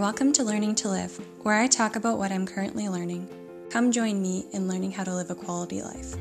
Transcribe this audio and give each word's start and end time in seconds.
Welcome 0.00 0.32
to 0.32 0.44
Learning 0.44 0.74
to 0.76 0.88
Live, 0.88 1.20
where 1.42 1.56
I 1.56 1.66
talk 1.66 1.94
about 1.94 2.16
what 2.16 2.32
I'm 2.32 2.46
currently 2.46 2.88
learning. 2.88 3.28
Come 3.68 3.92
join 3.92 4.22
me 4.22 4.46
in 4.50 4.66
learning 4.66 4.92
how 4.92 5.04
to 5.04 5.14
live 5.14 5.28
a 5.28 5.34
quality 5.34 5.82
life. 5.82 6.14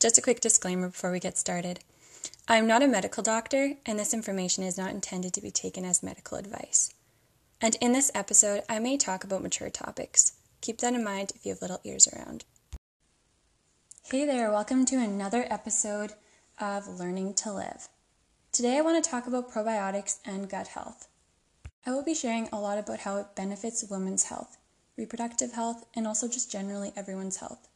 Just 0.00 0.18
a 0.18 0.20
quick 0.20 0.40
disclaimer 0.40 0.88
before 0.88 1.12
we 1.12 1.20
get 1.20 1.38
started. 1.38 1.78
I'm 2.48 2.66
not 2.66 2.82
a 2.82 2.88
medical 2.88 3.22
doctor, 3.22 3.74
and 3.86 4.00
this 4.00 4.12
information 4.12 4.64
is 4.64 4.76
not 4.76 4.90
intended 4.90 5.32
to 5.34 5.40
be 5.40 5.52
taken 5.52 5.84
as 5.84 6.02
medical 6.02 6.38
advice. 6.38 6.92
And 7.60 7.76
in 7.76 7.92
this 7.92 8.10
episode, 8.16 8.64
I 8.68 8.80
may 8.80 8.96
talk 8.96 9.22
about 9.22 9.44
mature 9.44 9.70
topics. 9.70 10.32
Keep 10.60 10.78
that 10.78 10.92
in 10.92 11.04
mind 11.04 11.30
if 11.36 11.46
you 11.46 11.52
have 11.52 11.62
little 11.62 11.80
ears 11.84 12.08
around. 12.08 12.44
Hey 14.10 14.26
there, 14.26 14.50
welcome 14.50 14.84
to 14.86 14.96
another 14.96 15.46
episode 15.48 16.14
of 16.58 16.88
Learning 16.88 17.32
to 17.34 17.52
Live. 17.52 17.86
Today 18.56 18.78
I 18.78 18.80
want 18.80 19.04
to 19.04 19.10
talk 19.10 19.26
about 19.26 19.52
probiotics 19.52 20.16
and 20.24 20.48
gut 20.48 20.68
health. 20.68 21.08
I 21.84 21.90
will 21.90 22.02
be 22.02 22.14
sharing 22.14 22.48
a 22.50 22.58
lot 22.58 22.78
about 22.78 23.00
how 23.00 23.18
it 23.18 23.36
benefits 23.36 23.84
women's 23.84 24.24
health, 24.24 24.56
reproductive 24.96 25.52
health, 25.52 25.84
and 25.94 26.06
also 26.06 26.26
just 26.26 26.50
generally 26.50 26.90
everyone's 26.96 27.36
health. 27.36 27.68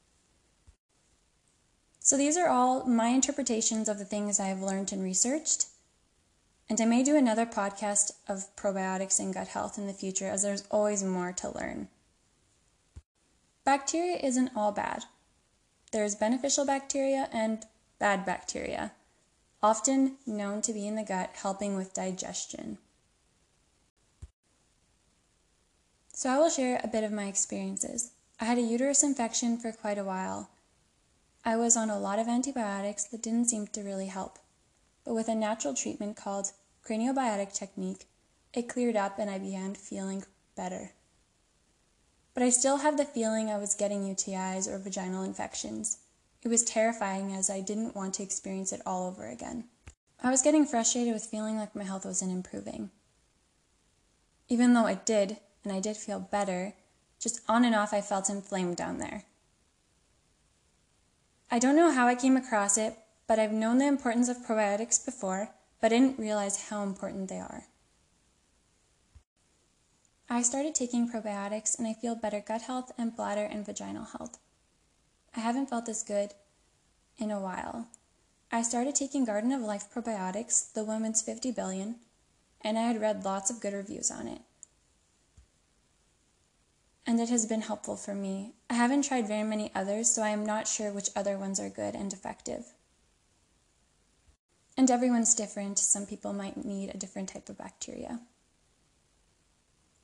So, 1.99 2.17
these 2.17 2.39
are 2.39 2.49
all 2.49 2.87
my 2.87 3.09
interpretations 3.09 3.91
of 3.91 3.99
the 3.99 4.07
things 4.07 4.41
I 4.41 4.47
have 4.47 4.63
learned 4.63 4.91
and 4.91 5.05
researched. 5.05 5.67
And 6.71 6.81
I 6.81 6.87
may 6.87 7.03
do 7.03 7.15
another 7.15 7.45
podcast 7.45 8.13
of 8.27 8.57
probiotics 8.57 9.21
and 9.21 9.35
gut 9.35 9.49
health 9.49 9.77
in 9.77 9.87
the 9.87 9.93
future 9.93 10.29
as 10.29 10.45
there's 10.45 10.65
always 10.71 11.05
more 11.05 11.33
to 11.33 11.51
learn. 11.51 11.89
Bacteria 13.67 14.17
isn't 14.17 14.53
all 14.57 14.73
bad. 14.73 15.05
There's 15.93 16.15
beneficial 16.15 16.65
bacteria 16.65 17.29
and 17.35 17.67
bad 17.99 18.25
bacteria 18.25 18.93
often 19.63 20.17
known 20.27 20.63
to 20.63 20.73
be 20.73 20.87
in 20.87 20.95
the 20.95 21.03
gut, 21.03 21.31
helping 21.35 21.77
with 21.77 21.95
digestion. 21.95 22.79
So, 26.13 26.31
I 26.31 26.39
will 26.39 26.51
share 26.51 26.81
a 26.83 26.89
bit 26.89 27.05
of 27.05 27.13
my 27.13 27.25
experiences. 27.25 28.13
I 28.41 28.45
had 28.45 28.59
a 28.59 28.63
uterus 28.63 29.03
infection 29.03 29.59
for 29.59 29.73
quite 29.73 29.99
a 29.99 30.05
while. 30.05 30.51
I 31.45 31.57
was 31.57 31.77
on 31.77 31.89
a 31.89 31.99
lot 31.99 32.19
of 32.19 32.29
antibiotics 32.29 33.05
that 33.05 33.23
didn't 33.23 33.49
seem 33.49 33.67
to 33.69 33.83
really 33.83 34.07
help. 34.07 34.39
But 35.05 35.15
with 35.15 35.29
a 35.29 35.35
natural 35.35 35.75
treatment 35.75 36.17
called 36.17 36.53
craniobiotic 36.87 37.55
technique, 37.55 38.07
it 38.53 38.69
cleared 38.69 38.97
up 38.97 39.19
and 39.19 39.31
I 39.31 39.39
began 39.39 39.75
feeling 39.75 40.25
better. 40.57 40.93
But 42.35 42.43
I 42.43 42.51
still 42.51 42.79
have 42.79 42.97
the 42.97 43.05
feeling 43.05 43.49
I 43.49 43.59
was 43.59 43.75
getting 43.75 44.03
UTIs 44.03 44.69
or 44.69 44.79
vaginal 44.79 45.23
infections. 45.23 45.99
It 46.43 46.49
was 46.49 46.63
terrifying 46.63 47.35
as 47.35 47.51
I 47.51 47.61
didn't 47.61 47.95
want 47.95 48.15
to 48.15 48.23
experience 48.23 48.73
it 48.73 48.81
all 48.87 49.07
over 49.07 49.27
again. 49.27 49.65
I 50.23 50.31
was 50.31 50.43
getting 50.43 50.67
frustrated 50.67 51.13
with 51.13 51.25
feeling 51.25 51.57
like 51.57 51.75
my 51.75 51.85
health 51.85 52.05
wasn't 52.05 52.33
improving. 52.33 52.91
Even 54.49 54.75
though 54.75 54.87
it 54.87 55.05
did, 55.05 55.39
and 55.65 55.73
I 55.73 55.81
did 55.81 55.97
feel 55.97 56.19
better, 56.19 56.75
just 57.19 57.41
on 57.49 57.65
and 57.65 57.75
off 57.75 57.93
I 57.93 58.01
felt 58.01 58.31
inflamed 58.31 58.77
down 58.77 58.99
there. 58.99 59.25
I 61.51 61.59
don't 61.59 61.77
know 61.77 61.91
how 61.91 62.07
I 62.07 62.15
came 62.15 62.37
across 62.37 62.79
it, 62.79 62.97
but 63.27 63.39
I've 63.39 63.53
known 63.53 63.79
the 63.79 63.87
importance 63.87 64.29
of 64.29 64.39
probiotics 64.39 65.05
before, 65.05 65.51
but 65.81 65.89
didn't 65.89 66.19
realize 66.19 66.69
how 66.69 66.83
important 66.83 67.29
they 67.29 67.39
are. 67.39 67.65
I 70.29 70.43
started 70.43 70.75
taking 70.75 71.11
probiotics 71.11 71.79
and 71.79 71.89
I 71.89 71.93
feel 71.93 72.15
better 72.15 72.41
gut 72.41 72.63
health 72.63 72.93
and 72.97 73.15
bladder 73.15 73.45
and 73.45 73.67
vaginal 73.67 74.05
health. 74.05 74.39
I 75.37 75.41
haven't 75.41 75.71
felt 75.71 75.87
this 75.87 76.03
good 76.03 76.35
in 77.19 77.31
a 77.31 77.41
while. 77.41 77.89
I 78.51 78.63
started 78.63 78.95
taking 78.97 79.25
Garden 79.25 79.53
of 79.53 79.61
Life 79.61 79.89
probiotics, 79.95 80.73
the 80.73 80.85
Women's 80.85 81.23
50 81.23 81.53
Billion, 81.53 81.97
and 82.63 82.77
I 82.77 82.83
had 82.83 83.01
read 83.01 83.25
lots 83.25 83.51
of 83.51 83.61
good 83.61 83.73
reviews 83.73 84.11
on 84.11 84.27
it. 84.27 84.41
And 87.07 87.21
it 87.21 87.29
has 87.29 87.47
been 87.47 87.63
helpful 87.63 87.97
for 87.97 88.15
me. 88.15 88.55
I 88.69 88.75
haven't 88.75 89.03
tried 89.03 89.29
very 89.29 89.45
many 89.45 89.71
others, 89.75 90.11
so 90.11 90.23
I 90.23 90.31
am 90.31 90.45
not 90.45 90.69
sure 90.69 90.93
which 90.93 91.11
other 91.15 91.39
ones 91.39 91.61
are 91.61 91.69
good 91.69 91.95
and 91.95 92.13
effective. 92.13 92.67
And 94.77 94.91
everyone's 94.91 95.35
different. 95.35 95.79
Some 95.79 96.07
people 96.07 96.33
might 96.33 96.65
need 96.65 96.91
a 96.91 96.99
different 96.99 97.29
type 97.29 97.49
of 97.49 97.59
bacteria. 97.59 98.21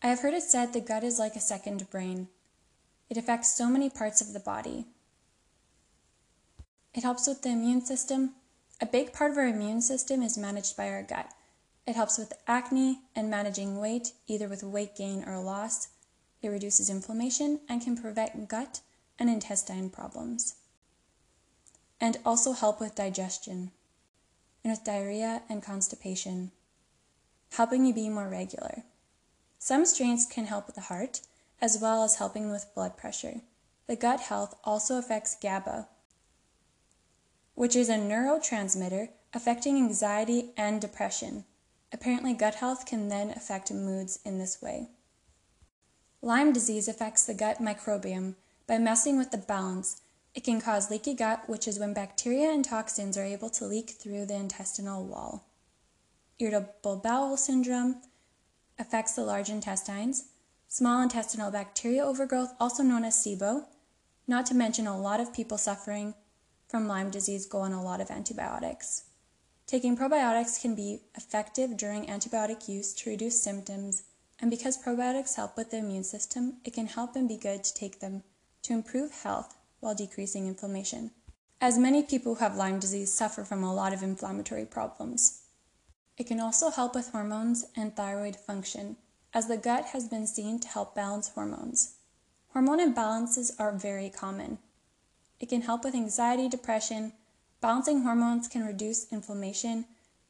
I 0.03 0.09
have 0.09 0.21
heard 0.21 0.35
it 0.35 0.43
said 0.43 0.73
the 0.73 0.81
gut 0.81 1.03
is 1.03 1.19
like 1.19 1.35
a 1.35 1.41
second 1.41 1.89
brain. 1.91 2.29
It 3.09 3.17
affects 3.17 3.57
so 3.57 3.69
many 3.69 3.91
parts 3.91 4.21
of 4.21 4.33
the 4.33 4.41
body. 4.41 4.87
It 6.97 7.03
helps 7.03 7.27
with 7.27 7.43
the 7.43 7.51
immune 7.51 7.85
system. 7.85 8.31
A 8.81 8.87
big 8.87 9.13
part 9.13 9.31
of 9.31 9.37
our 9.37 9.47
immune 9.47 9.83
system 9.83 10.23
is 10.23 10.39
managed 10.39 10.79
by 10.79 10.89
our 10.89 11.03
gut. 11.03 11.31
It 11.87 11.95
helps 11.95 12.17
with 12.17 12.33
acne 12.49 13.01
and 13.15 13.29
managing 13.29 13.79
weight, 13.79 14.13
either 14.27 14.49
with 14.49 14.63
weight 14.63 14.97
gain 14.97 15.23
or 15.29 15.39
loss. 15.39 15.89
It 16.41 16.49
reduces 16.49 16.89
inflammation 16.89 17.61
and 17.69 17.83
can 17.83 17.99
prevent 17.99 18.49
gut 18.49 18.81
and 19.19 19.29
intestine 19.29 19.91
problems. 19.91 20.55
And 22.01 22.17
also 22.25 22.53
help 22.53 22.81
with 22.81 22.95
digestion 22.95 23.73
and 24.65 24.73
with 24.73 24.85
diarrhea 24.85 25.43
and 25.51 25.63
constipation, 25.63 26.51
helping 27.53 27.85
you 27.85 27.93
be 27.93 28.09
more 28.09 28.29
regular. 28.29 28.85
Some 29.59 29.85
strains 29.85 30.25
can 30.25 30.47
help 30.47 30.67
with 30.67 30.77
the 30.77 30.83
heart, 30.83 31.21
as 31.61 31.79
well 31.81 32.05
as 32.05 32.17
helping 32.17 32.51
with 32.51 32.75
blood 32.75 32.97
pressure. 32.97 33.43
The 33.87 33.97
gut 33.97 34.21
health 34.21 34.57
also 34.65 34.99
affects 34.99 35.37
GABA, 35.41 35.89
which 37.57 37.75
is 37.75 37.89
a 37.89 37.95
neurotransmitter 37.95 39.09
affecting 39.33 39.77
anxiety 39.77 40.51
and 40.57 40.81
depression. 40.81 41.45
Apparently, 41.91 42.35
gut 42.35 42.57
health 42.57 42.85
can 42.85 43.09
then 43.09 43.31
affect 43.31 43.73
moods 43.73 44.21
in 44.25 44.39
this 44.39 44.61
way. 44.61 44.91
Lyme 46.21 46.53
disease 46.53 46.87
affects 46.87 47.25
the 47.25 47.35
gut 47.35 47.59
microbiome 47.59 48.35
by 48.67 48.77
messing 48.77 49.17
with 49.17 49.31
the 49.31 49.39
balance. 49.39 50.03
It 50.35 50.45
can 50.45 50.61
cause 50.61 50.91
leaky 50.91 51.15
gut, 51.15 51.49
which 51.49 51.67
is 51.67 51.79
when 51.79 51.95
bacteria 51.95 52.51
and 52.51 52.63
toxins 52.63 53.17
are 53.17 53.25
able 53.25 53.49
to 53.51 53.65
leak 53.65 53.91
through 53.91 54.27
the 54.27 54.35
intestinal 54.35 55.07
wall. 55.07 55.47
Irritable 56.39 56.97
bowel 56.97 57.39
syndrome 57.39 58.03
affects 58.79 59.15
the 59.15 59.23
large 59.23 59.49
intestines. 59.49 60.27
Small 60.69 61.01
intestinal 61.01 61.51
bacteria 61.51 62.05
overgrowth, 62.05 62.53
also 62.61 62.83
known 62.83 63.05
as 63.05 63.17
SIBO, 63.17 63.65
not 64.27 64.45
to 64.47 64.55
mention 64.55 64.87
a 64.87 65.01
lot 65.01 65.21
of 65.21 65.33
people 65.33 65.57
suffering 65.57 66.13
from 66.69 66.89
Lyme 66.89 67.11
disease 67.11 67.47
go 67.47 67.59
on 67.59 67.73
a 67.73 67.83
lot 67.83 68.01
of 68.01 68.11
antibiotics. 68.11 69.05
Taking 69.67 69.97
probiotics 69.97 70.61
can 70.61 70.75
be 70.75 71.01
effective 71.17 71.77
during 71.77 72.07
antibiotic 72.07 72.69
use 72.69 72.93
to 72.95 73.11
reduce 73.11 73.43
symptoms, 73.43 74.05
and 74.41 74.51
because 74.51 74.83
probiotics 74.83 75.35
help 75.37 75.57
with 75.57 75.71
the 75.71 75.79
immune 75.79 76.05
system, 76.05 76.59
it 76.65 76.73
can 76.73 76.87
help 76.87 77.17
and 77.17 77.29
be 77.29 77.37
good 77.37 77.65
to 77.65 77.75
take 77.75 78.01
them 78.01 78.23
to 78.63 78.73
improve 78.73 79.23
health 79.23 79.57
while 79.81 79.95
decreasing 79.95 80.47
inflammation. 80.47 81.11
As 81.61 81.79
many 81.79 82.03
people 82.03 82.35
who 82.35 82.45
have 82.45 82.57
Lyme 82.57 82.79
disease 82.79 83.13
suffer 83.13 83.45
from 83.45 83.65
a 83.65 83.75
lot 83.75 83.93
of 83.93 84.03
inflammatory 84.03 84.67
problems. 84.67 85.43
It 86.19 86.27
can 86.27 86.41
also 86.41 86.71
help 86.71 86.95
with 86.95 87.11
hormones 87.11 87.65
and 87.77 87.95
thyroid 87.95 88.37
function, 88.37 88.97
as 89.33 89.49
the 89.49 89.57
gut 89.57 89.87
has 89.87 90.09
been 90.09 90.27
seen 90.27 90.59
to 90.61 90.69
help 90.69 90.95
balance 90.95 91.29
hormones. 91.31 91.97
Hormone 92.53 92.81
imbalances 92.81 93.51
are 93.59 93.73
very 93.73 94.11
common, 94.11 94.59
it 95.41 95.49
can 95.49 95.63
help 95.63 95.85
with 95.85 95.95
anxiety, 95.95 96.49
depression. 96.49 97.13
Balancing 97.61 98.03
hormones 98.03 98.49
can 98.49 98.67
reduce 98.67 99.11
inflammation. 99.13 99.87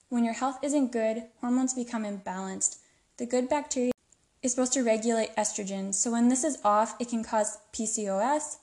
When 0.09 0.25
your 0.25 0.34
health 0.34 0.59
isn't 0.62 0.93
good, 0.93 1.25
hormones 1.41 1.75
become 1.75 2.05
imbalanced. 2.05 2.78
The 3.19 3.27
good 3.27 3.49
bacteria 3.49 3.93
is 4.43 4.53
supposed 4.53 4.72
to 4.75 4.83
regulate 4.83 5.34
estrogen, 5.37 5.95
so 5.95 6.12
when 6.12 6.28
this 6.28 6.45
is 6.45 6.59
off, 6.65 6.95
it 7.00 7.09
can 7.09 7.25
cause 7.25 7.59
PCOS, 7.72 8.59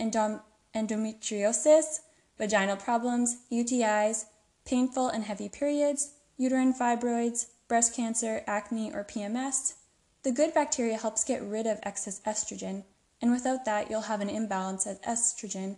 endom- 0.00 0.42
endometriosis, 0.74 2.00
vaginal 2.38 2.76
problems, 2.76 3.38
UTIs, 3.50 4.26
painful 4.64 5.08
and 5.08 5.24
heavy 5.24 5.48
periods, 5.48 6.14
uterine 6.36 6.72
fibroids, 6.72 7.46
breast 7.68 7.94
cancer, 7.94 8.42
acne, 8.46 8.92
or 8.92 9.04
PMS. 9.04 9.74
The 10.22 10.32
good 10.32 10.54
bacteria 10.54 10.96
helps 10.96 11.24
get 11.24 11.42
rid 11.42 11.66
of 11.66 11.80
excess 11.82 12.20
estrogen, 12.26 12.84
and 13.22 13.30
without 13.30 13.64
that, 13.64 13.88
you'll 13.88 14.02
have 14.02 14.20
an 14.20 14.28
imbalance 14.28 14.86
as 14.86 14.98
estrogen 15.00 15.76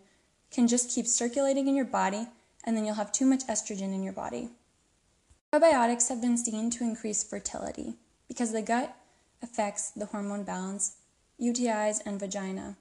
can 0.51 0.67
just 0.67 0.91
keep 0.91 1.07
circulating 1.07 1.69
in 1.69 1.77
your 1.77 1.85
body, 1.85 2.27
and 2.65 2.75
then 2.75 2.87
you'll 2.87 2.95
have 2.95 3.13
too 3.13 3.27
much 3.27 3.47
estrogen 3.47 3.93
in 3.95 4.03
your 4.03 4.15
body. 4.15 4.49
Probiotics 5.53 6.09
have 6.09 6.23
been 6.23 6.39
seen 6.39 6.71
to 6.71 6.85
increase 6.85 7.23
fertility 7.23 7.95
because 8.27 8.53
the 8.53 8.63
gut 8.63 8.97
affects 9.43 9.91
the 9.91 10.07
hormone 10.07 10.43
balance, 10.43 10.97
UTIs, 11.41 12.01
and 12.07 12.19
vagina. 12.19 12.77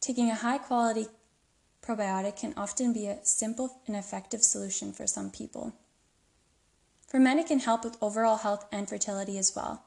Taking 0.00 0.30
a 0.30 0.36
high 0.36 0.58
quality 0.58 1.08
probiotic 1.82 2.36
can 2.36 2.54
often 2.56 2.92
be 2.92 3.06
a 3.06 3.18
simple 3.24 3.80
and 3.86 3.96
effective 3.96 4.42
solution 4.42 4.92
for 4.92 5.06
some 5.06 5.30
people. 5.30 5.74
For 7.08 7.18
men, 7.18 7.38
it 7.38 7.48
can 7.48 7.60
help 7.60 7.84
with 7.84 7.98
overall 8.00 8.38
health 8.38 8.66
and 8.72 8.88
fertility 8.88 9.36
as 9.36 9.54
well. 9.54 9.82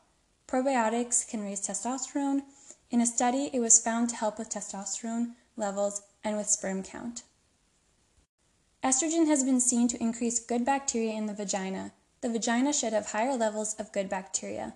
Probiotics 0.48 1.28
can 1.28 1.42
raise 1.42 1.62
testosterone 1.62 2.42
in 2.90 3.02
a 3.02 3.06
study, 3.06 3.50
it 3.54 3.60
was 3.60 3.80
found 3.80 4.10
to 4.10 4.16
help 4.16 4.40
with 4.40 4.50
testosterone 4.50 5.34
levels 5.56 6.02
and 6.24 6.38
with 6.38 6.48
sperm 6.48 6.84
count. 6.84 7.24
Estrogen 8.84 9.28
has 9.28 9.44
been 9.44 9.60
seen 9.60 9.88
to 9.88 10.02
increase 10.02 10.40
good 10.40 10.64
bacteria 10.64 11.14
in 11.14 11.26
the 11.26 11.34
vagina, 11.34 11.92
the 12.22 12.30
vagina 12.30 12.74
should 12.74 12.94
have 12.94 13.12
higher 13.12 13.36
levels 13.36 13.76
of 13.76 13.92
good 13.92 14.10
bacteria. 14.10 14.76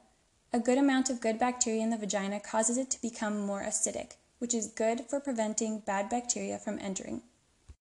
A 0.53 0.59
good 0.59 0.77
amount 0.77 1.09
of 1.09 1.19
good 1.19 1.39
bacteria 1.39 1.81
in 1.81 1.89
the 1.89 1.97
vagina 1.97 2.39
causes 2.39 2.77
it 2.77 2.91
to 2.91 3.01
become 3.01 3.39
more 3.39 3.63
acidic, 3.63 4.13
which 4.37 4.53
is 4.53 4.67
good 4.67 5.05
for 5.09 5.19
preventing 5.19 5.79
bad 5.79 6.07
bacteria 6.07 6.59
from 6.59 6.77
entering. 6.79 7.23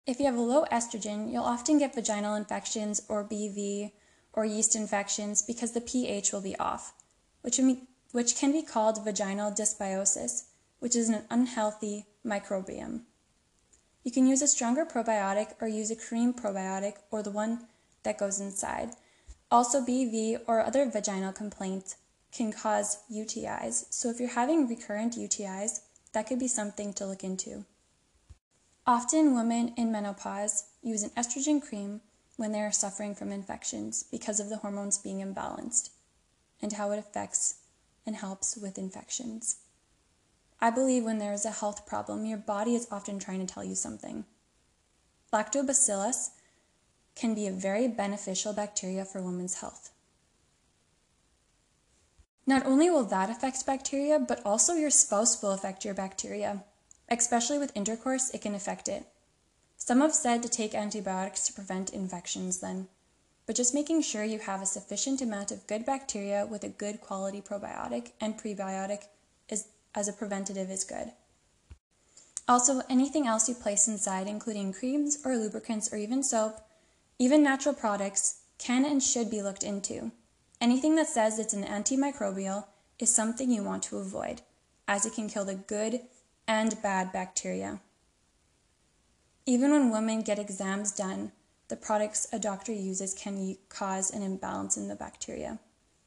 If 0.06 0.20
you 0.20 0.26
have 0.26 0.38
a 0.38 0.42
low 0.42 0.66
estrogen, 0.72 1.32
you'll 1.32 1.44
often 1.44 1.80
get 1.80 1.96
vaginal 1.96 2.36
infections 2.36 3.02
or 3.10 3.24
BV 3.24 3.94
or 4.34 4.46
yeast 4.46 4.76
infections 4.76 5.42
because 5.42 5.72
the 5.72 5.82
pH 5.82 6.32
will 6.32 6.42
be 6.42 6.56
off, 6.58 6.94
which, 7.42 7.60
which 8.12 8.36
can 8.36 8.52
be 8.52 8.62
called 8.62 9.04
vaginal 9.04 9.52
dysbiosis, 9.52 10.46
which 10.80 10.96
is 10.96 11.10
an 11.10 11.24
unhealthy 11.30 12.06
microbiome. 12.26 13.02
You 14.04 14.12
can 14.12 14.28
use 14.28 14.42
a 14.42 14.48
stronger 14.48 14.86
probiotic 14.86 15.54
or 15.60 15.68
use 15.68 15.92
a 15.92 15.96
cream 15.96 16.34
probiotic 16.34 16.96
or 17.12 17.22
the 17.22 17.32
one 17.32 17.68
that 18.04 18.18
goes 18.18 18.40
inside. 18.40 18.92
Also, 19.52 19.82
BV 19.82 20.42
or 20.48 20.62
other 20.62 20.90
vaginal 20.90 21.34
complaints 21.34 21.98
can 22.32 22.52
cause 22.52 23.00
UTIs, 23.12 23.86
so 23.90 24.10
if 24.10 24.20
you're 24.20 24.30
having 24.30 24.68
recurrent 24.68 25.14
UTIs, 25.14 25.82
that 26.14 26.28
could 26.28 26.40
be 26.40 26.48
something 26.48 26.94
to 26.94 27.06
look 27.06 27.24
into. 27.24 27.66
Often, 28.86 29.36
women 29.36 29.74
in 29.76 29.92
menopause 29.92 30.64
use 30.82 31.04
an 31.04 31.10
estrogen 31.12 31.62
cream 31.62 32.02
when 32.38 32.52
they 32.52 32.62
are 32.62 32.72
suffering 32.72 33.16
from 33.16 33.32
infections 33.32 34.04
because 34.04 34.40
of 34.40 34.50
the 34.50 34.58
hormones 34.58 34.98
being 34.98 35.20
imbalanced 35.20 35.90
and 36.62 36.74
how 36.74 36.92
it 36.92 37.00
affects 37.00 37.56
and 38.08 38.16
helps 38.16 38.58
with 38.58 38.80
infections. 38.80 39.58
I 40.60 40.72
believe 40.72 41.04
when 41.04 41.20
there 41.20 41.34
is 41.34 41.46
a 41.46 41.52
health 41.52 41.86
problem, 41.86 42.26
your 42.26 42.40
body 42.40 42.74
is 42.74 42.88
often 42.90 43.20
trying 43.20 43.46
to 43.46 43.54
tell 43.54 43.64
you 43.64 43.76
something. 43.76 44.26
Lactobacillus 45.32 46.30
can 47.16 47.36
be 47.36 47.46
a 47.46 47.52
very 47.52 47.88
beneficial 47.88 48.54
bacteria 48.54 49.06
for 49.06 49.22
women's 49.22 49.56
health. 49.56 49.92
Not 52.48 52.66
only 52.66 52.90
will 52.90 53.04
that 53.04 53.30
affect 53.30 53.66
bacteria, 53.66 54.20
but 54.20 54.42
also 54.46 54.74
your 54.74 54.90
spouse 54.90 55.42
will 55.44 55.52
affect 55.52 55.84
your 55.84 55.94
bacteria. 55.94 56.64
Especially 57.10 57.60
with 57.60 57.76
intercourse, 57.76 58.30
it 58.34 58.42
can 58.42 58.56
affect 58.56 58.88
it. 58.88 59.06
Some 59.76 60.02
have 60.02 60.16
said 60.16 60.42
to 60.44 60.50
take 60.50 60.74
antibiotics 60.74 61.46
to 61.48 61.54
prevent 61.54 61.94
infections 61.94 62.60
then, 62.60 62.88
but 63.48 63.56
just 63.56 63.74
making 63.74 64.02
sure 64.02 64.26
you 64.26 64.40
have 64.40 64.62
a 64.62 64.66
sufficient 64.66 65.22
amount 65.22 65.52
of 65.52 65.66
good 65.66 65.86
bacteria 65.86 66.46
with 66.46 66.64
a 66.64 66.70
good 66.70 67.00
quality 67.02 67.42
probiotic 67.42 68.12
and 68.20 68.38
prebiotic 68.38 69.06
is, 69.50 69.70
as 69.96 70.10
a 70.10 70.14
preventative 70.14 70.70
is 70.70 70.84
good. 70.84 71.14
Also, 72.48 72.82
anything 72.90 73.26
else 73.26 73.50
you 73.50 73.56
place 73.56 73.88
inside, 73.88 74.28
including 74.28 74.74
creams 74.74 75.18
or 75.26 75.36
lubricants 75.36 75.92
or 75.92 75.98
even 75.98 76.22
soap, 76.22 76.60
even 77.18 77.42
natural 77.42 77.74
products, 77.74 78.42
can 78.58 78.86
and 78.86 79.02
should 79.02 79.32
be 79.32 79.42
looked 79.42 79.64
into. 79.64 80.12
Anything 80.60 80.96
that 80.96 81.08
says 81.08 81.40
it's 81.40 81.54
an 81.54 81.64
antimicrobial 81.64 82.66
is 83.00 83.14
something 83.14 83.50
you 83.50 83.64
want 83.64 83.84
to 83.84 83.98
avoid, 83.98 84.42
as 84.88 85.06
it 85.06 85.14
can 85.14 85.30
kill 85.30 85.46
the 85.46 85.56
good 85.56 86.02
and 86.48 86.82
bad 86.82 87.12
bacteria. 87.14 87.80
Even 89.46 89.72
when 89.72 89.92
women 89.92 90.22
get 90.22 90.40
exams 90.40 90.92
done, 90.92 91.32
the 91.70 91.76
products 91.76 92.28
a 92.32 92.40
doctor 92.40 92.72
uses 92.72 93.14
can 93.14 93.58
cause 93.70 94.10
an 94.12 94.22
imbalance 94.22 94.78
in 94.78 94.88
the 94.88 94.96
bacteria. 94.96 95.60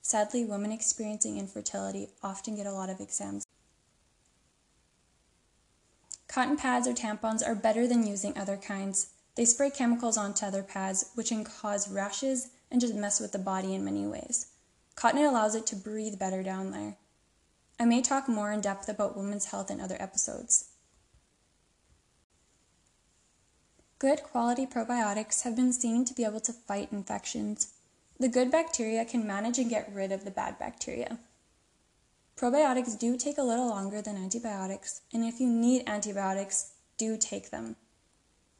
Sadly, 0.02 0.44
women 0.44 0.72
experiencing 0.72 1.38
infertility 1.38 2.08
often 2.22 2.56
get 2.56 2.66
a 2.66 2.72
lot 2.72 2.88
of 2.88 3.00
exams. 3.00 3.46
Cotton 6.28 6.56
pads 6.56 6.86
or 6.86 6.94
tampons 6.94 7.46
are 7.46 7.54
better 7.54 7.86
than 7.86 8.06
using 8.06 8.38
other 8.38 8.56
kinds. 8.56 9.08
They 9.34 9.44
spray 9.44 9.70
chemicals 9.70 10.16
onto 10.16 10.46
other 10.46 10.62
pads, 10.62 11.10
which 11.14 11.28
can 11.28 11.44
cause 11.44 11.90
rashes 11.90 12.48
and 12.70 12.80
just 12.80 12.94
mess 12.94 13.20
with 13.20 13.32
the 13.32 13.38
body 13.38 13.74
in 13.74 13.84
many 13.84 14.06
ways. 14.06 14.46
Cotton 14.94 15.24
allows 15.24 15.54
it 15.54 15.66
to 15.66 15.76
breathe 15.76 16.18
better 16.18 16.42
down 16.42 16.70
there. 16.70 16.96
I 17.78 17.84
may 17.84 18.00
talk 18.00 18.28
more 18.28 18.52
in 18.52 18.60
depth 18.60 18.88
about 18.88 19.16
women's 19.16 19.46
health 19.46 19.70
in 19.70 19.80
other 19.80 19.96
episodes. 19.98 20.69
Good 24.00 24.22
quality 24.22 24.64
probiotics 24.64 25.42
have 25.42 25.54
been 25.54 25.74
seen 25.74 26.06
to 26.06 26.14
be 26.14 26.24
able 26.24 26.40
to 26.40 26.54
fight 26.54 26.90
infections. 26.90 27.74
The 28.18 28.30
good 28.30 28.50
bacteria 28.50 29.04
can 29.04 29.26
manage 29.26 29.58
and 29.58 29.68
get 29.68 29.92
rid 29.92 30.10
of 30.10 30.24
the 30.24 30.30
bad 30.30 30.58
bacteria. 30.58 31.18
Probiotics 32.34 32.98
do 32.98 33.18
take 33.18 33.36
a 33.36 33.42
little 33.42 33.68
longer 33.68 34.00
than 34.00 34.16
antibiotics, 34.16 35.02
and 35.12 35.22
if 35.22 35.38
you 35.38 35.50
need 35.50 35.86
antibiotics, 35.86 36.72
do 36.96 37.18
take 37.18 37.50
them. 37.50 37.76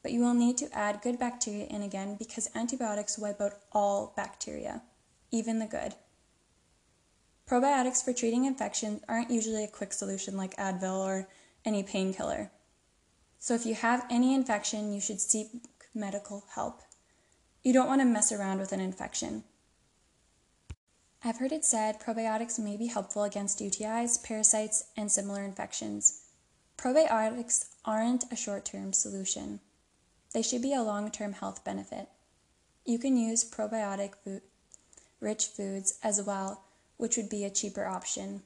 But 0.03 0.11
you 0.11 0.19
will 0.19 0.35
need 0.35 0.59
to 0.59 0.77
add 0.77 1.01
good 1.01 1.17
bacteria 1.17 1.65
in 1.65 1.81
again 1.81 2.17
because 2.19 2.47
antibiotics 2.53 3.17
wipe 3.17 3.41
out 3.41 3.53
all 3.71 4.13
bacteria, 4.15 4.83
even 5.31 5.57
the 5.57 5.65
good. 5.65 5.95
Probiotics 7.49 8.05
for 8.05 8.13
treating 8.13 8.45
infections 8.45 9.01
aren't 9.09 9.31
usually 9.31 9.63
a 9.63 9.67
quick 9.67 9.91
solution 9.91 10.37
like 10.37 10.55
Advil 10.57 10.99
or 10.99 11.27
any 11.65 11.81
painkiller. 11.81 12.51
So 13.41 13.55
if 13.55 13.65
you 13.65 13.73
have 13.73 14.05
any 14.07 14.35
infection, 14.35 14.93
you 14.93 15.01
should 15.01 15.19
seek 15.19 15.47
medical 15.95 16.45
help. 16.53 16.83
You 17.63 17.73
don't 17.73 17.87
want 17.87 18.01
to 18.01 18.05
mess 18.05 18.31
around 18.31 18.59
with 18.59 18.71
an 18.71 18.79
infection. 18.79 19.43
I've 21.23 21.39
heard 21.39 21.51
it 21.51 21.65
said 21.65 21.99
probiotics 21.99 22.59
may 22.59 22.77
be 22.77 22.85
helpful 22.85 23.23
against 23.23 23.57
UTIs, 23.57 24.23
parasites, 24.23 24.83
and 24.95 25.11
similar 25.11 25.43
infections. 25.43 26.21
Probiotics 26.77 27.65
aren't 27.83 28.31
a 28.31 28.35
short 28.35 28.63
term 28.63 28.93
solution, 28.93 29.59
they 30.35 30.43
should 30.43 30.61
be 30.61 30.75
a 30.75 30.83
long 30.83 31.09
term 31.09 31.33
health 31.33 31.65
benefit. 31.65 32.09
You 32.85 32.99
can 32.99 33.17
use 33.17 33.43
probiotic 33.43 34.13
food, 34.23 34.43
rich 35.19 35.47
foods 35.47 35.97
as 36.03 36.21
well 36.21 36.63
which 36.97 37.17
would 37.17 37.29
be 37.29 37.43
a 37.43 37.49
cheaper 37.49 37.87
option. 37.87 38.43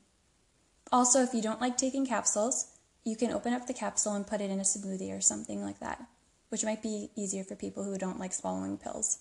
Also, 0.89 1.21
if 1.21 1.33
you 1.33 1.41
don't 1.41 1.59
like 1.59 1.75
taking 1.75 2.05
capsules, 2.05 2.67
you 3.05 3.15
can 3.15 3.31
open 3.31 3.53
up 3.53 3.67
the 3.67 3.73
capsule 3.73 4.13
and 4.13 4.27
put 4.27 4.41
it 4.41 4.49
in 4.49 4.59
a 4.59 4.63
smoothie 4.63 5.15
or 5.15 5.21
something 5.21 5.63
like 5.63 5.79
that, 5.79 6.03
which 6.49 6.65
might 6.65 6.81
be 6.81 7.11
easier 7.15 7.43
for 7.43 7.55
people 7.55 7.83
who 7.83 7.97
don't 7.97 8.19
like 8.19 8.33
swallowing 8.33 8.77
pills. 8.77 9.19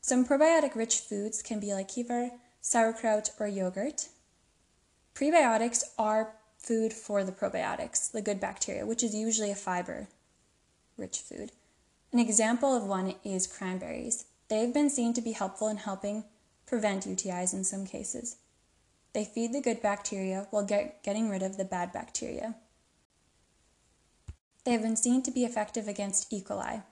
Some 0.00 0.26
probiotic 0.26 0.74
rich 0.74 0.98
foods 0.98 1.40
can 1.40 1.60
be 1.60 1.72
like 1.72 1.88
kefir, 1.88 2.32
sauerkraut, 2.60 3.30
or 3.38 3.46
yogurt. 3.46 4.08
Prebiotics 5.14 5.84
are 5.96 6.34
food 6.58 6.92
for 6.92 7.22
the 7.22 7.32
probiotics, 7.32 8.10
the 8.10 8.20
good 8.20 8.40
bacteria, 8.40 8.84
which 8.84 9.02
is 9.02 9.14
usually 9.14 9.50
a 9.50 9.54
fiber 9.54 10.08
rich 10.98 11.20
food. 11.20 11.52
An 12.12 12.18
example 12.18 12.76
of 12.76 12.84
one 12.84 13.14
is 13.24 13.46
cranberries. 13.46 14.26
They 14.48 14.60
have 14.60 14.74
been 14.74 14.90
seen 14.90 15.14
to 15.14 15.22
be 15.22 15.32
helpful 15.32 15.68
in 15.68 15.78
helping 15.78 16.24
prevent 16.66 17.06
UTIs 17.06 17.52
in 17.52 17.64
some 17.64 17.86
cases. 17.86 18.36
They 19.14 19.24
feed 19.24 19.52
the 19.52 19.60
good 19.60 19.80
bacteria 19.80 20.48
while 20.50 20.64
get, 20.64 21.02
getting 21.04 21.30
rid 21.30 21.42
of 21.42 21.56
the 21.56 21.64
bad 21.64 21.92
bacteria. 21.92 22.56
They 24.64 24.72
have 24.72 24.82
been 24.82 24.96
seen 24.96 25.22
to 25.22 25.30
be 25.30 25.44
effective 25.44 25.86
against 25.86 26.32
E. 26.32 26.42
coli. 26.42 26.82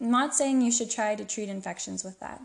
I'm 0.00 0.10
not 0.10 0.34
saying 0.34 0.62
you 0.62 0.72
should 0.72 0.90
try 0.90 1.14
to 1.14 1.24
treat 1.24 1.50
infections 1.50 2.02
with 2.02 2.18
that. 2.20 2.40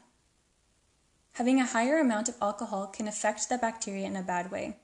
Having 1.34 1.62
a 1.62 1.66
higher 1.66 2.00
amount 2.00 2.28
of 2.28 2.36
alcohol 2.42 2.88
can 2.88 3.08
affect 3.08 3.48
the 3.48 3.58
bacteria 3.58 4.06
in 4.06 4.16
a 4.16 4.24
bad 4.24 4.52
way. 4.52 4.78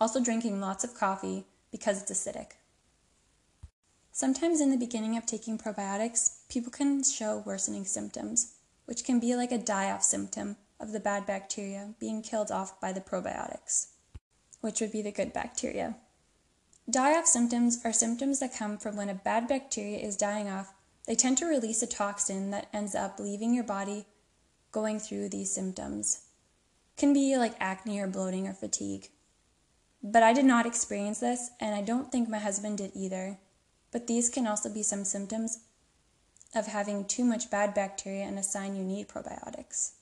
Also, 0.00 0.22
drinking 0.22 0.60
lots 0.60 0.84
of 0.84 0.94
coffee 0.94 1.44
because 1.72 2.00
it's 2.00 2.12
acidic. 2.12 2.52
Sometimes 4.12 4.60
in 4.60 4.70
the 4.70 4.76
beginning 4.76 5.16
of 5.16 5.26
taking 5.26 5.58
probiotics, 5.58 6.38
people 6.48 6.70
can 6.70 7.02
show 7.02 7.42
worsening 7.44 7.84
symptoms, 7.84 8.54
which 8.84 9.02
can 9.02 9.18
be 9.18 9.34
like 9.34 9.50
a 9.50 9.58
die 9.58 9.90
off 9.90 10.04
symptom 10.04 10.56
of 10.80 10.92
the 10.92 11.00
bad 11.00 11.26
bacteria 11.26 11.94
being 11.98 12.22
killed 12.22 12.50
off 12.50 12.80
by 12.80 12.92
the 12.92 13.00
probiotics, 13.00 13.88
which 14.60 14.80
would 14.80 14.92
be 14.92 15.02
the 15.02 15.12
good 15.12 15.32
bacteria. 15.32 15.96
Die 16.90 17.18
off 17.18 17.26
symptoms 17.26 17.78
are 17.84 17.92
symptoms 17.92 18.40
that 18.40 18.54
come 18.54 18.76
from 18.76 18.96
when 18.96 19.08
a 19.08 19.14
bad 19.14 19.48
bacteria 19.48 19.98
is 19.98 20.16
dying 20.16 20.48
off. 20.48 20.74
They 21.06 21.14
tend 21.14 21.38
to 21.38 21.46
release 21.46 21.82
a 21.82 21.86
toxin 21.86 22.50
that 22.50 22.68
ends 22.72 22.94
up 22.94 23.18
leaving 23.18 23.54
your 23.54 23.64
body 23.64 24.06
going 24.70 24.98
through 24.98 25.30
these 25.30 25.54
symptoms. 25.54 26.26
Can 26.96 27.12
be 27.12 27.36
like 27.36 27.54
acne 27.58 28.00
or 28.00 28.06
bloating 28.06 28.46
or 28.46 28.52
fatigue. 28.52 29.08
But 30.02 30.22
I 30.22 30.34
did 30.34 30.44
not 30.44 30.66
experience 30.66 31.20
this, 31.20 31.50
and 31.58 31.74
I 31.74 31.80
don't 31.80 32.12
think 32.12 32.28
my 32.28 32.38
husband 32.38 32.78
did 32.78 32.92
either. 32.94 33.38
But 33.90 34.06
these 34.06 34.28
can 34.28 34.46
also 34.46 34.68
be 34.68 34.82
some 34.82 35.04
symptoms 35.04 35.60
of 36.54 36.66
having 36.66 37.06
too 37.06 37.24
much 37.24 37.50
bad 37.50 37.72
bacteria 37.72 38.24
and 38.24 38.38
a 38.38 38.42
sign 38.42 38.76
you 38.76 38.84
need 38.84 39.08
probiotics. 39.08 39.92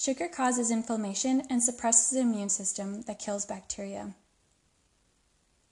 Sugar 0.00 0.28
causes 0.28 0.70
inflammation 0.70 1.42
and 1.50 1.62
suppresses 1.62 2.08
the 2.08 2.20
immune 2.20 2.48
system 2.48 3.02
that 3.02 3.18
kills 3.18 3.44
bacteria. 3.44 4.14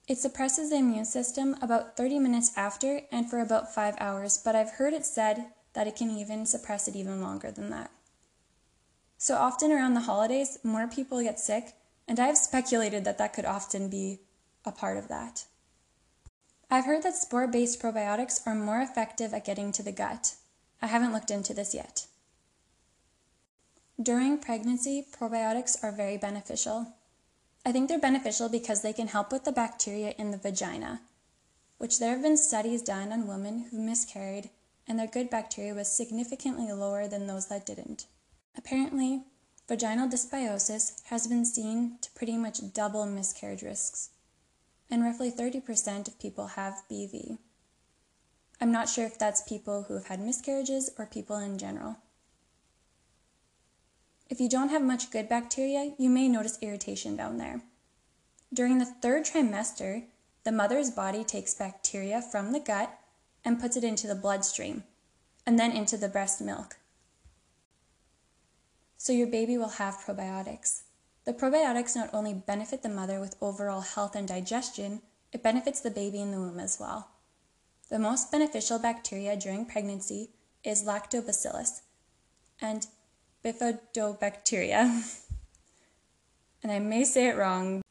It 0.06 0.18
suppresses 0.18 0.68
the 0.68 0.76
immune 0.76 1.06
system 1.06 1.56
about 1.62 1.96
30 1.96 2.18
minutes 2.18 2.52
after 2.54 3.00
and 3.10 3.30
for 3.30 3.40
about 3.40 3.74
5 3.74 3.94
hours, 3.98 4.36
but 4.36 4.54
I've 4.54 4.72
heard 4.72 4.92
it 4.92 5.06
said 5.06 5.46
that 5.72 5.86
it 5.86 5.96
can 5.96 6.10
even 6.10 6.44
suppress 6.44 6.86
it 6.86 6.94
even 6.94 7.22
longer 7.22 7.50
than 7.50 7.70
that. 7.70 7.90
So 9.16 9.34
often 9.34 9.72
around 9.72 9.94
the 9.94 10.00
holidays, 10.00 10.58
more 10.62 10.86
people 10.86 11.22
get 11.22 11.40
sick, 11.40 11.72
and 12.06 12.20
I've 12.20 12.36
speculated 12.36 13.04
that 13.04 13.16
that 13.16 13.32
could 13.32 13.46
often 13.46 13.88
be 13.88 14.20
a 14.62 14.72
part 14.72 14.98
of 14.98 15.08
that. 15.08 15.46
I've 16.70 16.84
heard 16.84 17.02
that 17.04 17.14
spore 17.14 17.46
based 17.46 17.80
probiotics 17.80 18.46
are 18.46 18.54
more 18.54 18.82
effective 18.82 19.32
at 19.32 19.46
getting 19.46 19.72
to 19.72 19.82
the 19.82 19.90
gut. 19.90 20.34
I 20.82 20.86
haven't 20.88 21.14
looked 21.14 21.30
into 21.30 21.54
this 21.54 21.74
yet. 21.74 22.07
During 24.00 24.38
pregnancy, 24.38 25.04
probiotics 25.10 25.82
are 25.82 25.90
very 25.90 26.16
beneficial. 26.16 26.94
I 27.66 27.72
think 27.72 27.88
they're 27.88 27.98
beneficial 27.98 28.48
because 28.48 28.82
they 28.82 28.92
can 28.92 29.08
help 29.08 29.32
with 29.32 29.42
the 29.42 29.50
bacteria 29.50 30.14
in 30.16 30.30
the 30.30 30.38
vagina, 30.38 31.00
which 31.78 31.98
there 31.98 32.12
have 32.12 32.22
been 32.22 32.36
studies 32.36 32.80
done 32.80 33.12
on 33.12 33.26
women 33.26 33.66
who 33.70 33.78
miscarried 33.78 34.50
and 34.86 34.98
their 34.98 35.06
good 35.08 35.28
bacteria 35.28 35.74
was 35.74 35.88
significantly 35.88 36.72
lower 36.72 37.08
than 37.08 37.26
those 37.26 37.48
that 37.48 37.66
didn't. 37.66 38.06
Apparently, 38.56 39.22
vaginal 39.68 40.08
dysbiosis 40.08 41.02
has 41.06 41.26
been 41.26 41.44
seen 41.44 41.98
to 42.00 42.10
pretty 42.12 42.36
much 42.38 42.72
double 42.72 43.04
miscarriage 43.04 43.62
risks, 43.62 44.10
and 44.90 45.02
roughly 45.02 45.30
30% 45.30 46.08
of 46.08 46.18
people 46.20 46.46
have 46.46 46.82
BV. 46.90 47.38
I'm 48.60 48.72
not 48.72 48.88
sure 48.88 49.04
if 49.04 49.18
that's 49.18 49.42
people 49.42 49.82
who 49.82 49.94
have 49.94 50.06
had 50.06 50.20
miscarriages 50.20 50.90
or 50.96 51.04
people 51.04 51.36
in 51.36 51.58
general. 51.58 51.98
If 54.38 54.42
you 54.42 54.48
don't 54.48 54.68
have 54.68 54.82
much 54.82 55.10
good 55.10 55.28
bacteria, 55.28 55.94
you 55.98 56.08
may 56.08 56.28
notice 56.28 56.60
irritation 56.62 57.16
down 57.16 57.38
there. 57.38 57.60
During 58.54 58.78
the 58.78 58.84
third 58.84 59.24
trimester, 59.24 60.04
the 60.44 60.52
mother's 60.52 60.92
body 60.92 61.24
takes 61.24 61.54
bacteria 61.54 62.22
from 62.22 62.52
the 62.52 62.60
gut 62.60 62.96
and 63.44 63.58
puts 63.58 63.76
it 63.76 63.82
into 63.82 64.06
the 64.06 64.14
bloodstream 64.14 64.84
and 65.44 65.58
then 65.58 65.72
into 65.72 65.96
the 65.96 66.08
breast 66.08 66.40
milk. 66.40 66.76
So 68.96 69.12
your 69.12 69.26
baby 69.26 69.58
will 69.58 69.70
have 69.70 70.04
probiotics. 70.06 70.82
The 71.24 71.34
probiotics 71.34 71.96
not 71.96 72.14
only 72.14 72.32
benefit 72.32 72.84
the 72.84 72.88
mother 72.88 73.18
with 73.18 73.34
overall 73.40 73.80
health 73.80 74.14
and 74.14 74.28
digestion, 74.28 75.02
it 75.32 75.42
benefits 75.42 75.80
the 75.80 75.90
baby 75.90 76.20
in 76.20 76.30
the 76.30 76.38
womb 76.38 76.60
as 76.60 76.78
well. 76.78 77.10
The 77.88 77.98
most 77.98 78.30
beneficial 78.30 78.78
bacteria 78.78 79.34
during 79.34 79.66
pregnancy 79.66 80.30
is 80.62 80.84
lactobacillus 80.84 81.80
and 82.60 82.86
bifidobacteria. 83.52 85.20
and 86.62 86.72
I 86.72 86.78
may 86.78 87.04
say 87.04 87.28
it 87.28 87.36
wrong, 87.36 87.82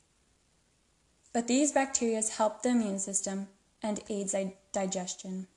but 1.34 1.48
these 1.48 1.72
bacteria 1.72 2.22
help 2.38 2.62
the 2.62 2.70
immune 2.70 3.00
system 3.00 3.48
and 3.82 4.00
aids 4.10 4.36
digestion. 4.72 5.48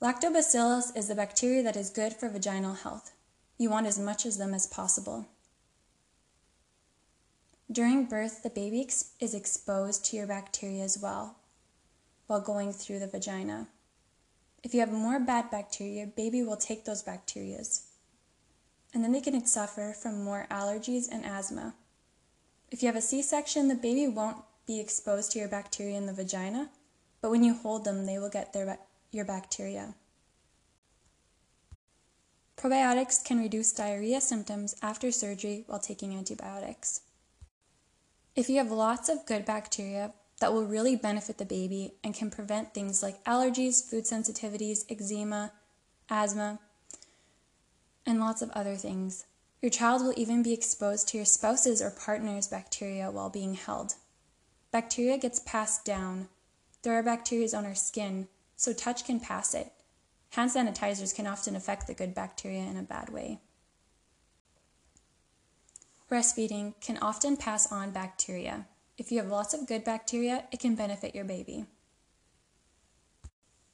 Lactobacillus 0.00 0.94
is 0.96 1.08
the 1.08 1.14
bacteria 1.14 1.62
that 1.62 1.76
is 1.76 1.88
good 1.88 2.12
for 2.12 2.28
vaginal 2.28 2.74
health. 2.74 3.12
You 3.56 3.70
want 3.70 3.86
as 3.86 3.98
much 3.98 4.26
of 4.26 4.36
them 4.36 4.52
as 4.52 4.66
possible. 4.66 5.26
During 7.72 8.04
birth, 8.04 8.42
the 8.42 8.50
baby 8.50 8.86
is 9.20 9.34
exposed 9.34 10.04
to 10.06 10.16
your 10.16 10.26
bacteria 10.26 10.82
as 10.82 10.98
well 10.98 11.36
while 12.26 12.40
going 12.40 12.72
through 12.72 12.98
the 12.98 13.06
vagina. 13.06 13.68
If 14.64 14.72
you 14.72 14.80
have 14.80 14.90
more 14.90 15.20
bad 15.20 15.50
bacteria, 15.50 16.06
baby 16.06 16.42
will 16.42 16.56
take 16.56 16.86
those 16.86 17.02
bacterias. 17.02 17.82
And 18.94 19.04
then 19.04 19.12
they 19.12 19.20
can 19.20 19.44
suffer 19.44 19.92
from 19.92 20.24
more 20.24 20.46
allergies 20.50 21.06
and 21.12 21.24
asthma. 21.24 21.74
If 22.70 22.82
you 22.82 22.86
have 22.86 22.96
a 22.96 23.02
C 23.02 23.20
section, 23.20 23.68
the 23.68 23.74
baby 23.74 24.08
won't 24.08 24.38
be 24.66 24.80
exposed 24.80 25.32
to 25.32 25.38
your 25.38 25.48
bacteria 25.48 25.98
in 25.98 26.06
the 26.06 26.14
vagina, 26.14 26.70
but 27.20 27.30
when 27.30 27.44
you 27.44 27.52
hold 27.54 27.84
them, 27.84 28.06
they 28.06 28.18
will 28.18 28.30
get 28.30 28.54
their, 28.54 28.78
your 29.12 29.26
bacteria. 29.26 29.94
Probiotics 32.56 33.22
can 33.22 33.40
reduce 33.40 33.72
diarrhea 33.72 34.22
symptoms 34.22 34.74
after 34.80 35.10
surgery 35.10 35.64
while 35.66 35.78
taking 35.78 36.16
antibiotics. 36.16 37.02
If 38.34 38.48
you 38.48 38.56
have 38.56 38.70
lots 38.70 39.10
of 39.10 39.26
good 39.26 39.44
bacteria, 39.44 40.14
that 40.44 40.52
will 40.52 40.66
really 40.66 40.94
benefit 40.94 41.38
the 41.38 41.44
baby 41.46 41.94
and 42.04 42.14
can 42.14 42.30
prevent 42.30 42.74
things 42.74 43.02
like 43.02 43.24
allergies, 43.24 43.82
food 43.82 44.04
sensitivities, 44.04 44.84
eczema, 44.90 45.52
asthma, 46.10 46.58
and 48.04 48.20
lots 48.20 48.42
of 48.42 48.50
other 48.50 48.76
things. 48.76 49.24
Your 49.62 49.70
child 49.70 50.02
will 50.02 50.12
even 50.18 50.42
be 50.42 50.52
exposed 50.52 51.08
to 51.08 51.16
your 51.16 51.24
spouse's 51.24 51.80
or 51.80 51.88
partner's 51.88 52.46
bacteria 52.46 53.10
while 53.10 53.30
being 53.30 53.54
held. 53.54 53.94
Bacteria 54.70 55.16
gets 55.16 55.40
passed 55.40 55.86
down. 55.86 56.28
There 56.82 56.92
are 56.92 57.02
bacteria 57.02 57.48
on 57.56 57.64
our 57.64 57.74
skin, 57.74 58.28
so 58.54 58.74
touch 58.74 59.06
can 59.06 59.20
pass 59.20 59.54
it. 59.54 59.72
Hand 60.32 60.50
sanitizers 60.50 61.16
can 61.16 61.26
often 61.26 61.56
affect 61.56 61.86
the 61.86 61.94
good 61.94 62.14
bacteria 62.14 62.64
in 62.64 62.76
a 62.76 62.82
bad 62.82 63.08
way. 63.08 63.40
Breastfeeding 66.10 66.74
can 66.82 66.98
often 66.98 67.38
pass 67.38 67.72
on 67.72 67.92
bacteria. 67.92 68.66
If 68.96 69.10
you 69.10 69.18
have 69.18 69.28
lots 69.28 69.54
of 69.54 69.66
good 69.66 69.84
bacteria, 69.84 70.44
it 70.52 70.60
can 70.60 70.76
benefit 70.76 71.14
your 71.14 71.24
baby. 71.24 71.66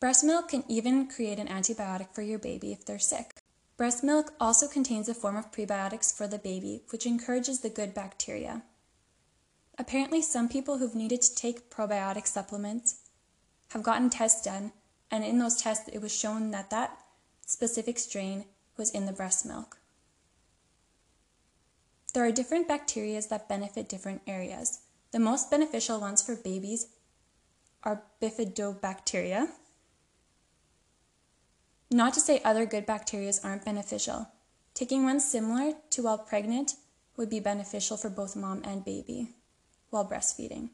Breast 0.00 0.24
milk 0.24 0.48
can 0.48 0.64
even 0.66 1.08
create 1.08 1.38
an 1.38 1.48
antibiotic 1.48 2.14
for 2.14 2.22
your 2.22 2.38
baby 2.38 2.72
if 2.72 2.86
they're 2.86 2.98
sick. 2.98 3.34
Breast 3.76 4.02
milk 4.02 4.32
also 4.40 4.66
contains 4.66 5.08
a 5.08 5.14
form 5.14 5.36
of 5.36 5.52
prebiotics 5.52 6.14
for 6.14 6.26
the 6.26 6.38
baby, 6.38 6.82
which 6.90 7.04
encourages 7.04 7.60
the 7.60 7.68
good 7.68 7.92
bacteria. 7.92 8.62
Apparently, 9.78 10.22
some 10.22 10.48
people 10.48 10.78
who've 10.78 10.94
needed 10.94 11.20
to 11.22 11.34
take 11.34 11.70
probiotic 11.70 12.26
supplements 12.26 12.96
have 13.70 13.82
gotten 13.82 14.10
tests 14.10 14.42
done, 14.42 14.72
and 15.10 15.24
in 15.24 15.38
those 15.38 15.60
tests, 15.60 15.88
it 15.92 16.00
was 16.00 16.14
shown 16.14 16.50
that 16.50 16.70
that 16.70 16.98
specific 17.46 17.98
strain 17.98 18.44
was 18.76 18.90
in 18.90 19.06
the 19.06 19.12
breast 19.12 19.44
milk. 19.44 19.78
There 22.12 22.24
are 22.24 22.32
different 22.32 22.68
bacteria 22.68 23.20
that 23.28 23.48
benefit 23.48 23.88
different 23.88 24.22
areas. 24.26 24.80
The 25.12 25.18
most 25.18 25.50
beneficial 25.50 26.00
ones 26.00 26.22
for 26.22 26.36
babies 26.36 26.86
are 27.82 28.04
bifidobacteria. 28.22 29.48
Not 31.90 32.14
to 32.14 32.20
say 32.20 32.40
other 32.44 32.66
good 32.66 32.86
bacteria 32.86 33.32
aren't 33.42 33.64
beneficial. 33.64 34.28
Taking 34.74 35.04
one 35.04 35.18
similar 35.18 35.74
to 35.90 36.02
while 36.02 36.18
pregnant 36.18 36.74
would 37.16 37.28
be 37.28 37.40
beneficial 37.40 37.96
for 37.96 38.08
both 38.08 38.36
mom 38.36 38.62
and 38.64 38.84
baby 38.84 39.34
while 39.90 40.08
breastfeeding. 40.08 40.70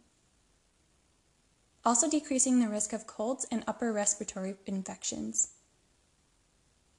Also, 1.84 2.10
decreasing 2.10 2.60
the 2.60 2.68
risk 2.68 2.92
of 2.92 3.06
colds 3.06 3.46
and 3.50 3.64
upper 3.66 3.92
respiratory 3.92 4.56
infections. 4.66 5.54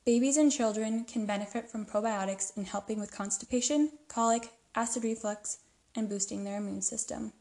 Babies 0.05 0.37
and 0.37 0.51
children 0.51 1.03
can 1.03 1.25
benefit 1.25 1.69
from 1.69 1.85
probiotics 1.85 2.55
in 2.57 2.63
helping 2.63 2.99
with 2.99 3.11
constipation, 3.11 3.91
colic, 4.07 4.49
acid 4.73 5.03
reflux, 5.03 5.57
and 5.97 6.07
boosting 6.07 6.43
their 6.43 6.57
immune 6.57 6.81
system. 6.81 7.33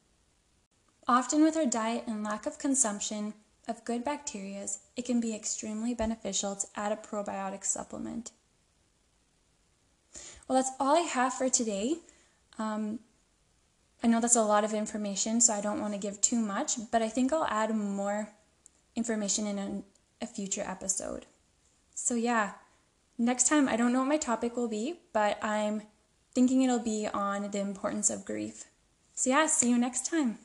Often, 1.07 1.45
with 1.45 1.57
our 1.57 1.67
diet 1.67 2.05
and 2.09 2.25
lack 2.25 2.47
of 2.47 2.59
consumption 2.59 3.35
of 3.69 3.85
good 3.85 4.05
bacteria, 4.05 4.67
it 4.97 5.05
can 5.05 5.21
be 5.21 5.35
extremely 5.35 5.95
beneficial 5.95 6.57
to 6.57 6.67
add 6.75 6.91
a 6.91 6.97
probiotic 6.97 7.65
supplement. 7.65 8.33
Well, 10.49 10.57
that's 10.57 10.71
all 10.81 10.97
I 10.97 11.01
have 11.01 11.35
for 11.35 11.49
today. 11.49 11.99
Um, 12.59 13.01
I 14.03 14.07
know 14.07 14.21
that's 14.21 14.37
a 14.37 14.43
lot 14.43 14.65
of 14.65 14.73
information, 14.73 15.41
so 15.41 15.53
I 15.53 15.61
don't 15.61 15.81
want 15.81 15.95
to 15.95 15.99
give 15.99 16.21
too 16.21 16.39
much, 16.39 16.77
but 16.91 17.03
I 17.03 17.09
think 17.09 17.33
I'll 17.33 17.47
add 17.47 17.75
more 17.75 18.31
information 18.95 19.47
in 19.47 19.59
a, 19.59 19.83
a 20.25 20.27
future 20.27 20.65
episode. 20.67 21.27
So, 21.95 22.15
yeah, 22.15 22.53
next 23.19 23.49
time 23.49 23.69
I 23.69 23.77
don't 23.77 23.93
know 23.93 24.01
what 24.01 24.09
my 24.09 24.17
topic 24.19 24.57
will 24.57 24.69
be, 24.69 25.01
but 25.13 25.43
I'm 25.43 25.83
thinking 26.37 26.61
it'll 26.61 26.79
be 26.79 27.09
on 27.15 27.51
the 27.51 27.59
importance 27.59 28.11
of 28.11 28.27
grief. 28.27 28.67
So, 29.15 29.31
yeah, 29.31 29.47
see 29.47 29.71
you 29.71 29.79
next 29.79 30.05
time. 30.05 30.37